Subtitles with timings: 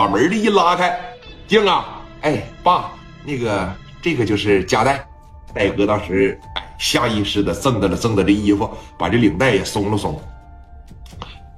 [0.00, 0.98] 把门的一拉开，
[1.46, 2.90] 静啊，哎，爸，
[3.22, 5.06] 那个这个就是夹带。
[5.52, 10.18] 戴哥当时哎下意识的挣的了挣的这衣服，把这领带也松了松。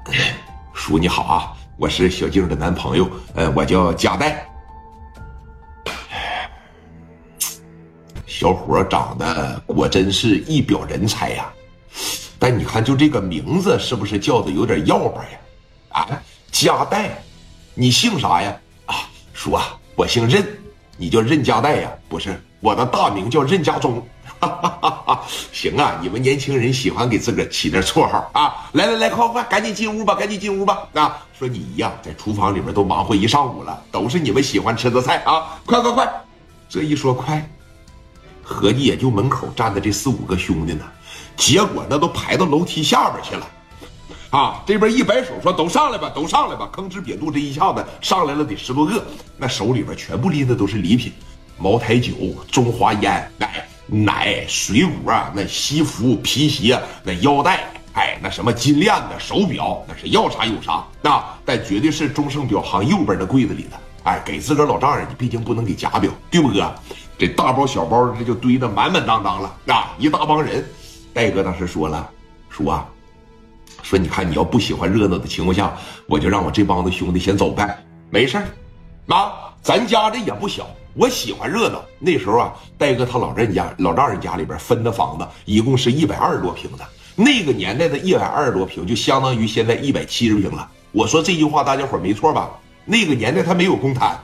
[0.74, 4.44] 叔你好啊，我是小静的男朋友，呃，我叫夹带。
[8.26, 11.48] 小伙长得果真是一表人才呀，
[12.40, 15.38] 但你看就这个名字是不是叫的有点要吧呀？
[15.90, 17.22] 啊，夹带，
[17.74, 18.54] 你姓啥呀？
[18.86, 18.94] 啊，
[19.32, 20.46] 叔啊，我姓任，
[20.96, 21.90] 你叫任家代呀？
[22.08, 24.06] 不是，我的大名叫任家忠。
[25.52, 28.68] 行啊，你们年轻人喜欢给自个儿起点绰号啊！
[28.72, 30.86] 来来来，快快，赶紧进屋吧，赶紧进屋吧！
[30.94, 35.60] 啊，说你呀，在厨房里面都忙活一上午了，都是你们喜欢吃的菜啊！
[35.64, 36.12] 快快快，
[36.68, 37.48] 这一说快。
[38.42, 40.84] 合计也就门口站的这四五个兄弟呢，
[41.36, 43.46] 结果那都排到楼梯下边去了，
[44.32, 49.04] 啊，这边一摆手说都上来吧，都上来吧，吭哧瘪肚这一下子上来了得十多个，
[49.36, 51.12] 那手里边全部拎的都是礼品，
[51.58, 52.12] 茅台酒、
[52.50, 66.74] 中华烟、奶、奶、水果，那西服、皮鞋、那腰带，哎，那什么金链子、手表，那是要啥有啥，那但绝对是中盛表行右边的柜子里的，哎，给自个儿老丈人，你毕竟不能给假表，对不哥？
[67.18, 69.94] 这大包小包这就堆得满满当当了啊！
[69.98, 70.66] 一大帮人，
[71.12, 72.08] 戴哥当时说了，
[72.48, 72.88] 说啊，
[73.92, 75.76] 说你看你要不喜欢热闹的情况下，
[76.06, 77.76] 我就让我这帮子兄弟先走呗，
[78.08, 78.44] 没事儿，
[79.14, 81.78] 啊，咱家这也不小，我喜欢热闹。
[81.98, 86.84] 那时候啊，戴哥他老丈人家老丈人家里边分的房子一共是一百二十多平的，
[87.14, 90.66] 那个年代的一百二十多平就相当于现在一百七十平了。
[90.92, 92.50] 我说这句话大家伙没错吧？
[92.86, 94.18] 那个年代他没有公摊。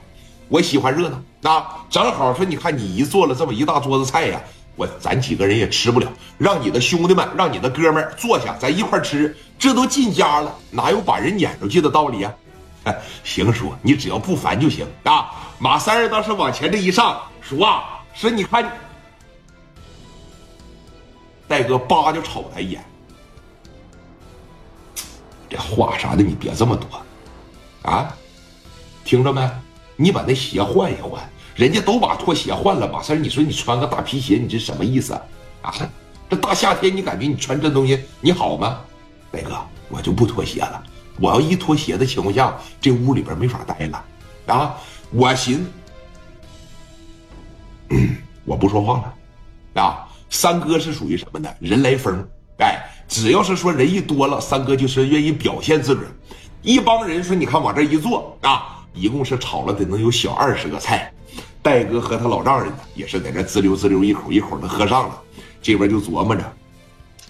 [0.48, 4.40] 我喜欢热闹啊，正好说，你看你一做了这么一大桌子菜呀，
[4.78, 6.06] 我咱几个人也吃不了，
[6.38, 12.32] 让你的兄弟们，让你的哥们坐下，咱一块吃，这都进家了，哪有把人撵出去的道理啊？
[12.84, 12.96] 哎？
[13.24, 15.32] 行叔，你只要不烦就行啊。
[15.58, 18.70] 马三儿当时往前这一上，叔啊，说你看，
[21.48, 22.80] 戴哥叭就瞅他一眼，
[25.50, 27.02] 这话啥的你别这么多，
[27.90, 28.14] 啊，
[29.04, 29.50] 听着没？
[29.96, 31.20] 你把那鞋换一换，
[31.58, 32.88] 人家都把拖鞋换了。
[32.88, 35.22] 马三，你说你穿个大皮鞋，你这什么意思啊？
[35.62, 35.74] 啊，
[36.30, 38.78] 这大夏天你感觉你穿这东西你好吗？
[39.32, 39.58] 大哥，
[39.88, 40.80] 我就不脱鞋了。
[41.18, 44.04] 我要一脱鞋的情况下，这屋里边没法待了。
[44.46, 44.76] 啊，
[45.10, 45.66] 我寻，
[48.44, 49.02] 我不说话
[49.74, 49.82] 了。
[49.82, 51.50] 啊，三哥是属于什么呢？
[51.58, 52.24] 人来疯，
[52.60, 56.08] 哎，只要是说人一多了，三哥就是愿意表现自个儿。
[56.62, 58.76] 一帮人说，你看往这一坐啊。
[58.94, 61.12] 一共是炒了得能有小二十个菜，
[61.68, 65.20] 戴哥和他老丈人呢，也是在这滋溜滋溜一口一口的喝上了。
[65.60, 66.42] 这边就琢磨着，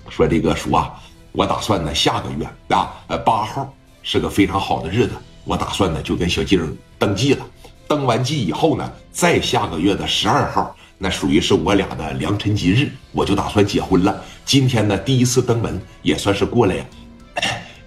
[0.09, 0.95] 说这个叔啊，
[1.33, 7.45] 我打算呢下个月啊，呃八号是个非常好的日子，我打算呢就跟小静登记了。
[7.89, 14.23] 登完记以后呢，再下个月的十二号，那属于是我俩的良辰吉日，我就打算结婚了。
[14.45, 16.85] 今天呢第一次登门，也算是过来呀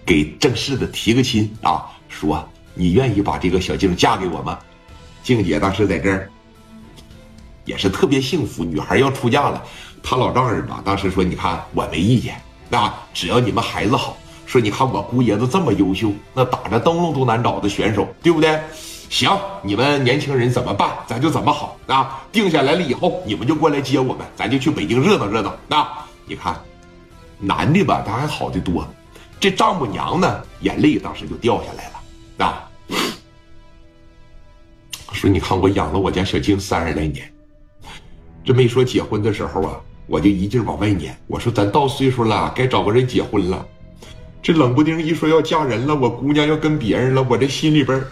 [0.06, 2.46] 给正式的提个亲啊，叔啊。
[2.74, 4.60] 你愿意把这个小静嫁给我吗？
[5.24, 6.30] 静姐当时在这儿
[7.66, 9.64] 也是特别幸福，女孩要出嫁了，
[10.02, 18.60] 她老丈人吧，当时说：“你看我没意见，那只要你们孩子好。”说：“你看我姑爷子这么优秀，那打着灯笼都难找的选手，对不对？”
[19.10, 19.30] 行，
[19.62, 22.24] 你们年轻人怎么办，咱就怎么好啊！
[22.32, 25.54] 定下来了以后，你们就过来接我们，咱就去北京热闹热闹。
[25.68, 25.86] 那
[26.26, 26.58] 你看，
[27.38, 28.88] 男的吧，他还好的多，
[29.38, 32.46] 这丈母娘呢，眼泪当时就掉下来了。
[32.46, 32.70] 啊，
[35.12, 37.30] 说你看我养了我家小静三十来年，
[38.44, 41.16] 这没说结婚的时候啊，我就一劲往外撵。
[41.28, 43.66] 我说咱到岁数了，该找个人结婚了。
[44.42, 48.04] 这冷不丁一说要嫁人了，我姑娘要跟别人了，我这心里边